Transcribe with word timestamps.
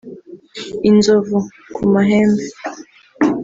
inzovu 0.89 1.37
(ku 1.75 1.81
mahembe) 1.93 2.45